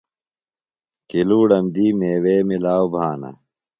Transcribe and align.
کِلُوڑم 1.09 1.65
دی 1.75 1.87
میوے 1.99 2.35
مِلاؤ 2.47 2.85
بھانہ۔ 2.93 3.31